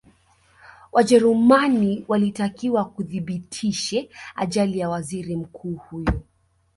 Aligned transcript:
wajerumani 0.91 2.05
walitakiwa 2.07 2.85
kuthibitishe 2.85 4.09
ajali 4.35 4.79
ya 4.79 4.89
waziri 4.89 5.35
mkuu 5.35 5.75
huyo 5.75 6.23